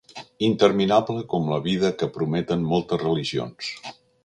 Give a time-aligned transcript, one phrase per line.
[0.45, 3.71] Interminable com la vida que prometen moltes religions.